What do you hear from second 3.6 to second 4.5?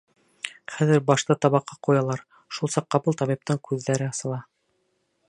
күҙҙәре асыла: